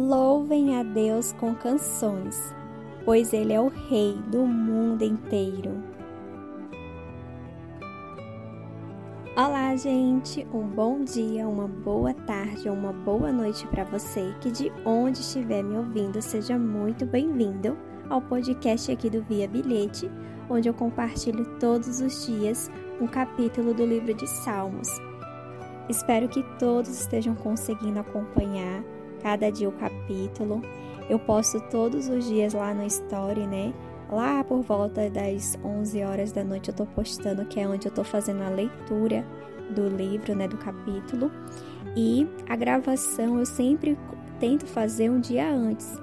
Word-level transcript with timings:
Louvem 0.00 0.78
a 0.78 0.84
Deus 0.84 1.32
com 1.32 1.56
canções, 1.56 2.54
pois 3.04 3.32
Ele 3.32 3.52
é 3.52 3.60
o 3.60 3.66
Rei 3.66 4.14
do 4.28 4.46
mundo 4.46 5.02
inteiro. 5.02 5.82
Olá, 9.36 9.74
gente! 9.74 10.46
Um 10.54 10.62
bom 10.68 11.02
dia, 11.02 11.48
uma 11.48 11.66
boa 11.66 12.14
tarde 12.14 12.68
ou 12.68 12.76
uma 12.76 12.92
boa 12.92 13.32
noite 13.32 13.66
para 13.66 13.82
você 13.82 14.32
que 14.40 14.52
de 14.52 14.72
onde 14.84 15.18
estiver 15.18 15.64
me 15.64 15.76
ouvindo, 15.76 16.22
seja 16.22 16.56
muito 16.56 17.04
bem-vindo 17.04 17.76
ao 18.08 18.22
podcast 18.22 18.92
aqui 18.92 19.10
do 19.10 19.20
Via 19.24 19.48
Bilhete, 19.48 20.08
onde 20.48 20.68
eu 20.68 20.74
compartilho 20.74 21.58
todos 21.58 22.00
os 22.00 22.24
dias 22.24 22.70
um 23.00 23.08
capítulo 23.08 23.74
do 23.74 23.84
livro 23.84 24.14
de 24.14 24.28
Salmos. 24.28 24.88
Espero 25.88 26.28
que 26.28 26.44
todos 26.56 26.88
estejam 26.88 27.34
conseguindo 27.34 27.98
acompanhar 27.98 28.84
cada 29.22 29.50
dia 29.50 29.68
o 29.68 29.72
capítulo. 29.72 30.62
Eu 31.08 31.18
posto 31.18 31.60
todos 31.70 32.08
os 32.08 32.26
dias 32.26 32.52
lá 32.52 32.74
no 32.74 32.84
Story, 32.84 33.46
né? 33.46 33.72
Lá 34.10 34.42
por 34.42 34.62
volta 34.62 35.10
das 35.10 35.58
11 35.62 36.02
horas 36.02 36.32
da 36.32 36.42
noite 36.42 36.68
eu 36.68 36.74
tô 36.74 36.86
postando, 36.86 37.44
que 37.44 37.60
é 37.60 37.68
onde 37.68 37.86
eu 37.86 37.92
tô 37.92 38.02
fazendo 38.02 38.42
a 38.42 38.48
leitura 38.48 39.24
do 39.70 39.88
livro, 39.88 40.34
né, 40.34 40.48
do 40.48 40.56
capítulo. 40.56 41.30
E 41.94 42.26
a 42.48 42.56
gravação 42.56 43.38
eu 43.38 43.46
sempre 43.46 43.98
tento 44.40 44.66
fazer 44.66 45.10
um 45.10 45.20
dia 45.20 45.50
antes. 45.50 46.00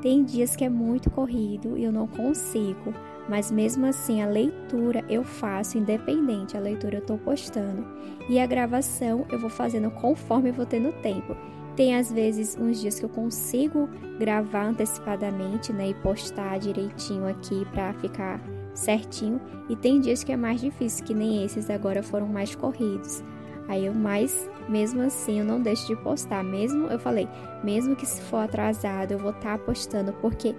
Tem 0.00 0.24
dias 0.24 0.56
que 0.56 0.64
é 0.64 0.68
muito 0.68 1.10
corrido 1.10 1.76
e 1.76 1.84
eu 1.84 1.92
não 1.92 2.08
consigo, 2.08 2.92
mas 3.28 3.50
mesmo 3.50 3.86
assim 3.86 4.20
a 4.20 4.26
leitura 4.26 5.04
eu 5.08 5.22
faço 5.22 5.78
independente, 5.78 6.56
a 6.56 6.60
leitura 6.60 6.96
eu 6.96 7.06
tô 7.06 7.16
postando. 7.16 7.86
E 8.28 8.40
a 8.40 8.46
gravação 8.46 9.24
eu 9.30 9.38
vou 9.38 9.50
fazendo 9.50 9.90
conforme 9.90 10.50
eu 10.50 10.54
vou 10.54 10.66
tendo 10.66 10.92
tempo. 11.02 11.36
Tem 11.76 11.96
às 11.96 12.12
vezes 12.12 12.56
uns 12.58 12.80
dias 12.80 12.98
que 12.98 13.04
eu 13.04 13.08
consigo 13.08 13.88
gravar 14.18 14.66
antecipadamente, 14.66 15.72
né, 15.72 15.88
e 15.90 15.94
postar 15.94 16.58
direitinho 16.58 17.26
aqui 17.26 17.64
para 17.72 17.92
ficar 17.94 18.40
certinho, 18.74 19.40
e 19.68 19.76
tem 19.76 20.00
dias 20.00 20.22
que 20.22 20.32
é 20.32 20.36
mais 20.36 20.60
difícil, 20.60 21.04
que 21.04 21.14
nem 21.14 21.44
esses 21.44 21.70
agora 21.70 22.02
foram 22.02 22.26
mais 22.26 22.54
corridos. 22.54 23.22
Aí 23.68 23.86
eu 23.86 23.94
mais, 23.94 24.50
mesmo 24.68 25.02
assim, 25.02 25.38
eu 25.38 25.44
não 25.44 25.60
deixo 25.60 25.86
de 25.86 25.96
postar, 26.02 26.42
mesmo 26.42 26.88
eu 26.88 26.98
falei, 26.98 27.28
mesmo 27.62 27.96
que 27.96 28.04
se 28.04 28.20
for 28.22 28.38
atrasado, 28.38 29.12
eu 29.12 29.18
vou 29.18 29.30
estar 29.30 29.58
tá 29.58 29.64
postando 29.64 30.12
porque 30.14 30.54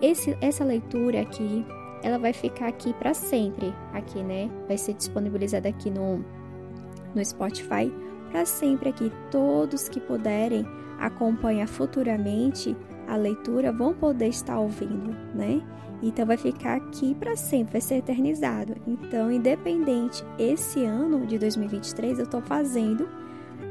esse, 0.00 0.36
essa 0.40 0.64
leitura 0.64 1.20
aqui, 1.20 1.66
ela 2.02 2.18
vai 2.18 2.32
ficar 2.32 2.68
aqui 2.68 2.94
para 2.94 3.14
sempre, 3.14 3.74
aqui, 3.92 4.22
né? 4.22 4.50
Vai 4.68 4.78
ser 4.78 4.94
disponibilizada 4.94 5.68
aqui 5.68 5.90
no 5.90 6.24
no 7.14 7.24
Spotify 7.24 7.90
para 8.30 8.44
sempre 8.44 8.90
aqui. 8.90 9.12
Todos 9.30 9.88
que 9.88 10.00
puderem 10.00 10.66
acompanhar 10.98 11.68
futuramente 11.68 12.76
a 13.06 13.16
leitura 13.16 13.72
vão 13.72 13.94
poder 13.94 14.28
estar 14.28 14.58
ouvindo, 14.58 15.16
né? 15.34 15.62
Então 16.02 16.26
vai 16.26 16.36
ficar 16.36 16.76
aqui 16.76 17.14
para 17.14 17.36
sempre, 17.36 17.72
vai 17.72 17.80
ser 17.80 17.96
eternizado. 17.96 18.74
Então, 18.86 19.30
independente, 19.30 20.24
esse 20.38 20.84
ano 20.84 21.26
de 21.26 21.38
2023 21.38 22.18
eu 22.18 22.24
estou 22.24 22.42
fazendo 22.42 23.08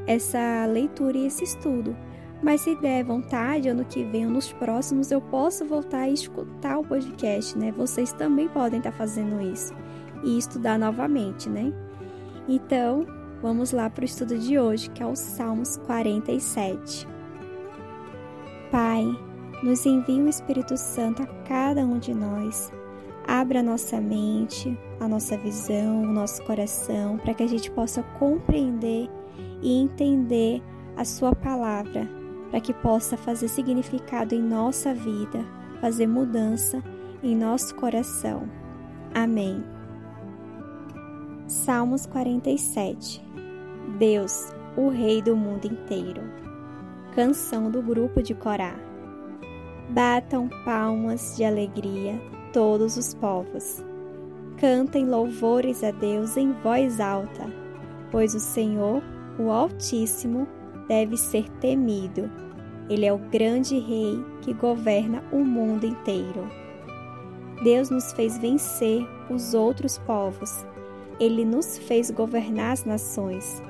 essa 0.06 0.66
leitura 0.66 1.16
e 1.18 1.26
esse 1.26 1.44
estudo. 1.44 1.96
Mas 2.42 2.60
se 2.62 2.74
der 2.76 3.04
vontade, 3.04 3.68
ano 3.68 3.84
que 3.84 4.04
vem 4.04 4.26
ou 4.26 4.32
nos 4.32 4.52
próximos, 4.52 5.10
eu 5.10 5.20
posso 5.20 5.64
voltar 5.64 6.00
a 6.00 6.10
escutar 6.10 6.78
o 6.78 6.84
podcast, 6.84 7.56
né? 7.56 7.72
Vocês 7.72 8.12
também 8.12 8.48
podem 8.48 8.78
estar 8.78 8.92
fazendo 8.92 9.40
isso 9.40 9.74
e 10.22 10.36
estudar 10.36 10.78
novamente, 10.78 11.48
né? 11.48 11.72
Então, 12.48 13.06
Vamos 13.42 13.70
lá 13.70 13.90
para 13.90 14.02
o 14.02 14.06
estudo 14.06 14.38
de 14.38 14.58
hoje, 14.58 14.88
que 14.90 15.02
é 15.02 15.06
o 15.06 15.14
Salmos 15.14 15.76
47. 15.78 17.06
Pai, 18.70 19.04
nos 19.62 19.84
envia 19.84 20.22
o 20.22 20.28
Espírito 20.28 20.76
Santo 20.76 21.22
a 21.22 21.26
cada 21.44 21.84
um 21.84 21.98
de 21.98 22.14
nós. 22.14 22.72
Abra 23.26 23.60
a 23.60 23.62
nossa 23.62 24.00
mente, 24.00 24.78
a 25.00 25.06
nossa 25.06 25.36
visão, 25.36 26.02
o 26.02 26.06
nosso 26.06 26.42
coração, 26.44 27.18
para 27.18 27.34
que 27.34 27.42
a 27.42 27.46
gente 27.46 27.70
possa 27.70 28.02
compreender 28.18 29.10
e 29.60 29.82
entender 29.82 30.62
a 30.96 31.04
Sua 31.04 31.34
palavra, 31.34 32.08
para 32.50 32.60
que 32.60 32.72
possa 32.72 33.16
fazer 33.16 33.48
significado 33.48 34.34
em 34.34 34.42
nossa 34.42 34.94
vida, 34.94 35.44
fazer 35.80 36.06
mudança 36.06 36.82
em 37.22 37.36
nosso 37.36 37.74
coração. 37.74 38.48
Amém. 39.14 39.75
Salmos 41.66 42.06
47 42.06 43.20
Deus, 43.98 44.52
o 44.76 44.88
Rei 44.88 45.20
do 45.20 45.34
mundo 45.34 45.66
inteiro. 45.66 46.22
Canção 47.12 47.72
do 47.72 47.82
grupo 47.82 48.22
de 48.22 48.36
Corá. 48.36 48.76
Batam 49.90 50.48
palmas 50.64 51.36
de 51.36 51.42
alegria 51.42 52.22
todos 52.52 52.96
os 52.96 53.14
povos. 53.14 53.84
Cantem 54.58 55.06
louvores 55.06 55.82
a 55.82 55.90
Deus 55.90 56.36
em 56.36 56.52
voz 56.52 57.00
alta, 57.00 57.52
pois 58.12 58.32
o 58.36 58.38
Senhor, 58.38 59.02
o 59.36 59.50
Altíssimo, 59.50 60.46
deve 60.86 61.16
ser 61.16 61.48
temido. 61.58 62.30
Ele 62.88 63.06
é 63.06 63.12
o 63.12 63.18
grande 63.18 63.76
Rei 63.80 64.24
que 64.40 64.54
governa 64.54 65.20
o 65.32 65.44
mundo 65.44 65.84
inteiro. 65.84 66.48
Deus 67.64 67.90
nos 67.90 68.12
fez 68.12 68.38
vencer 68.38 69.04
os 69.28 69.52
outros 69.52 69.98
povos. 69.98 70.64
Ele 71.18 71.44
nos 71.44 71.78
fez 71.78 72.10
governar 72.10 72.72
as 72.72 72.84
nações 72.84 73.62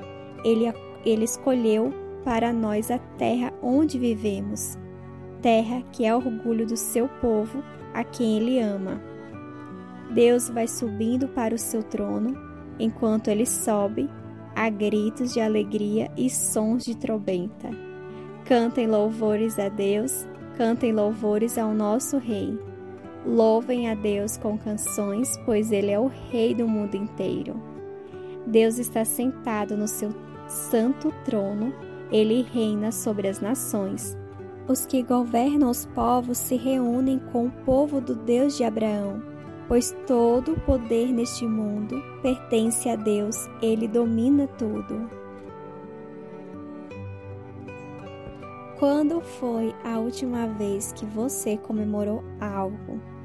ele, 0.43 0.73
ele 1.05 1.25
escolheu 1.25 1.93
para 2.23 2.51
nós 2.53 2.91
a 2.91 2.97
terra 3.17 3.53
onde 3.61 3.97
vivemos, 3.97 4.77
terra 5.41 5.81
que 5.91 6.05
é 6.05 6.15
orgulho 6.15 6.65
do 6.65 6.77
seu 6.77 7.07
povo, 7.21 7.63
a 7.93 8.03
quem 8.03 8.37
ele 8.37 8.59
ama. 8.59 9.01
Deus 10.13 10.49
vai 10.49 10.67
subindo 10.67 11.27
para 11.27 11.55
o 11.55 11.57
seu 11.57 11.83
trono, 11.83 12.37
enquanto 12.79 13.29
ele 13.29 13.45
sobe, 13.45 14.09
há 14.55 14.69
gritos 14.69 15.33
de 15.33 15.41
alegria 15.41 16.09
e 16.15 16.29
sons 16.29 16.83
de 16.83 16.95
trombeta. 16.95 17.69
Cantem 18.45 18.87
louvores 18.87 19.59
a 19.59 19.67
Deus, 19.67 20.25
cantem 20.57 20.93
louvores 20.93 21.57
ao 21.57 21.73
nosso 21.73 22.17
Rei. 22.17 22.57
Louvem 23.27 23.89
a 23.89 23.93
Deus 23.93 24.37
com 24.37 24.57
canções, 24.57 25.37
pois 25.45 25.69
Ele 25.69 25.91
é 25.91 25.99
o 25.99 26.07
Rei 26.07 26.55
do 26.55 26.65
mundo 26.65 26.95
inteiro. 26.95 27.61
Deus 28.47 28.77
está 28.77 29.03
sentado 29.03 29.75
no 29.75 29.85
seu 29.85 30.11
santo 30.47 31.13
trono, 31.25 31.73
ele 32.09 32.41
reina 32.53 32.89
sobre 32.89 33.27
as 33.27 33.41
nações. 33.41 34.17
Os 34.65 34.85
que 34.85 35.03
governam 35.03 35.69
os 35.69 35.85
povos 35.87 36.37
se 36.37 36.55
reúnem 36.55 37.19
com 37.33 37.47
o 37.47 37.51
povo 37.65 37.99
do 37.99 38.15
Deus 38.15 38.55
de 38.55 38.63
Abraão, 38.63 39.21
pois 39.67 39.93
todo 40.07 40.53
o 40.53 40.59
poder 40.61 41.11
neste 41.11 41.45
mundo 41.45 42.01
pertence 42.21 42.87
a 42.87 42.95
Deus, 42.95 43.35
ele 43.61 43.89
domina 43.89 44.47
tudo. 44.57 45.09
Quando 48.79 49.19
foi 49.19 49.75
a 49.83 49.99
última 49.99 50.47
vez 50.47 50.93
que 50.93 51.05
você 51.05 51.57
comemorou 51.57 52.23
algo? 52.39 53.16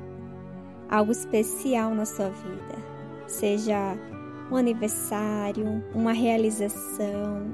Algo 0.92 1.10
especial 1.10 1.94
na 1.94 2.04
sua 2.04 2.28
vida? 2.28 2.76
Seja 3.26 3.96
um 4.50 4.56
aniversário, 4.56 5.82
uma 5.94 6.12
realização, 6.12 7.46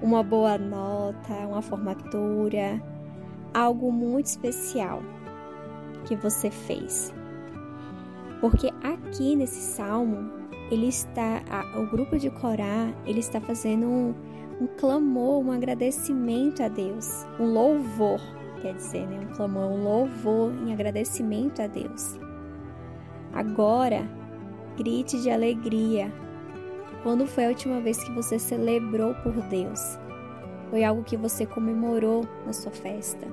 uma 0.00 0.22
boa 0.22 0.56
nota, 0.56 1.34
uma 1.46 1.60
formatura, 1.60 2.82
algo 3.52 3.92
muito 3.92 4.24
especial 4.24 5.02
que 6.06 6.16
você 6.16 6.50
fez. 6.50 7.12
Porque 8.40 8.72
aqui 8.82 9.36
nesse 9.36 9.60
salmo, 9.60 10.32
ele 10.70 10.88
está, 10.88 11.42
a, 11.50 11.78
o 11.78 11.90
grupo 11.90 12.16
de 12.16 12.30
Corá, 12.30 12.90
ele 13.04 13.20
está 13.20 13.38
fazendo 13.38 13.84
um, 13.84 14.14
um 14.62 14.66
clamor, 14.78 15.44
um 15.44 15.52
agradecimento 15.52 16.62
a 16.62 16.68
Deus, 16.68 17.26
um 17.38 17.52
louvor, 17.52 18.20
quer 18.62 18.74
dizer, 18.74 19.06
né? 19.06 19.20
um 19.30 19.34
clamor, 19.34 19.72
um 19.72 19.84
louvor 19.84 20.54
em 20.66 20.72
agradecimento 20.72 21.60
a 21.60 21.66
Deus. 21.66 22.18
Agora, 23.32 24.08
grite 24.76 25.20
de 25.20 25.30
alegria, 25.30 26.12
quando 27.02 27.26
foi 27.26 27.46
a 27.46 27.48
última 27.48 27.80
vez 27.80 28.02
que 28.02 28.12
você 28.12 28.38
celebrou 28.38 29.14
por 29.16 29.32
Deus? 29.48 29.80
Foi 30.70 30.84
algo 30.84 31.04
que 31.04 31.16
você 31.16 31.46
comemorou 31.46 32.26
na 32.44 32.52
sua 32.52 32.72
festa? 32.72 33.26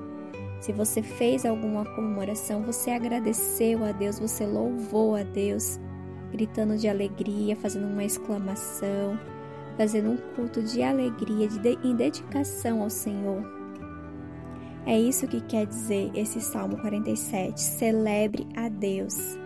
Se 0.60 0.72
você 0.72 1.02
fez 1.02 1.44
alguma 1.44 1.84
comemoração, 1.84 2.62
você 2.62 2.90
agradeceu 2.90 3.84
a 3.84 3.92
Deus, 3.92 4.18
você 4.18 4.46
louvou 4.46 5.14
a 5.14 5.22
Deus, 5.22 5.78
gritando 6.32 6.76
de 6.76 6.88
alegria, 6.88 7.54
fazendo 7.54 7.86
uma 7.86 8.04
exclamação, 8.04 9.18
fazendo 9.76 10.10
um 10.10 10.16
culto 10.34 10.62
de 10.62 10.82
alegria, 10.82 11.46
de, 11.46 11.78
em 11.84 11.94
dedicação 11.94 12.82
ao 12.82 12.90
Senhor. 12.90 13.44
É 14.86 14.98
isso 14.98 15.26
que 15.26 15.40
quer 15.40 15.66
dizer 15.66 16.10
esse 16.14 16.40
Salmo 16.40 16.78
47. 16.78 17.60
Celebre 17.60 18.46
a 18.56 18.68
Deus. 18.68 19.36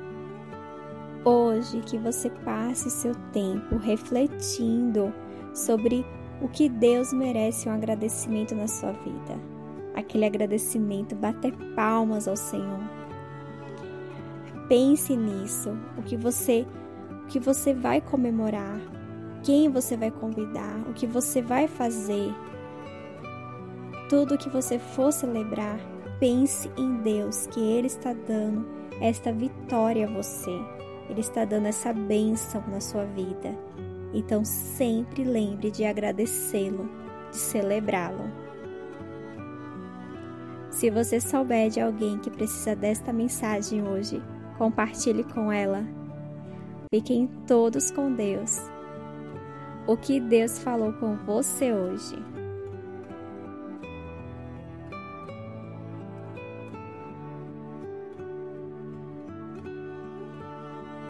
Hoje 1.23 1.83
que 1.83 1.99
você 1.99 2.31
passe 2.31 2.91
seu 2.91 3.15
tempo 3.31 3.77
refletindo 3.77 5.13
sobre 5.55 6.07
o 6.41 6.49
que 6.49 6.67
Deus 6.67 7.13
merece 7.13 7.69
um 7.69 7.73
agradecimento 7.73 8.55
na 8.55 8.67
sua 8.67 8.93
vida. 8.93 9.39
aquele 9.95 10.25
agradecimento, 10.25 11.15
bater 11.15 11.53
palmas 11.75 12.27
ao 12.27 12.37
Senhor. 12.37 12.81
Pense 14.69 15.15
nisso, 15.15 15.77
o 15.99 16.03
que 16.03 16.17
você 16.17 16.67
o 17.25 17.27
que 17.27 17.39
você 17.39 17.75
vai 17.75 18.01
comemorar, 18.01 18.81
quem 19.45 19.69
você 19.69 19.97
vai 19.97 20.11
convidar, 20.11 20.81
o 20.89 20.95
que 20.95 21.07
você 21.07 21.43
vai 21.43 21.69
fazer. 21.69 22.35
Tudo 24.09 24.39
que 24.39 24.49
você 24.49 24.79
for 24.79 25.13
celebrar, 25.13 25.79
pense 26.19 26.71
em 26.77 26.97
Deus, 27.03 27.47
que 27.49 27.61
Ele 27.61 27.87
está 27.87 28.13
dando 28.13 28.67
esta 29.01 29.33
vitória 29.33 30.09
a 30.09 30.11
você. 30.11 30.59
Ele 31.09 31.21
está 31.21 31.45
dando 31.45 31.67
essa 31.67 31.93
bênção 31.93 32.63
na 32.69 32.81
sua 32.81 33.05
vida. 33.05 33.55
Então 34.13 34.45
sempre 34.45 35.25
lembre 35.25 35.71
de 35.71 35.85
agradecê-lo, 35.85 36.89
de 37.31 37.37
celebrá-lo. 37.37 38.31
Se 40.71 40.91
você 40.91 41.21
souber 41.21 41.69
de 41.69 41.81
alguém 41.81 42.19
que 42.19 42.31
precisa 42.31 42.75
desta 42.75 43.13
mensagem 43.13 43.87
hoje, 43.87 44.23
compartilhe 44.57 45.25
com 45.25 45.51
ela. 45.51 45.85
Fiquem 46.93 47.29
todos 47.47 47.91
com 47.91 48.13
Deus. 48.13 48.61
O 49.87 49.97
que 49.97 50.21
Deus 50.21 50.59
falou 50.59 50.93
com 50.95 51.17
você 51.17 51.73
hoje? 51.73 52.17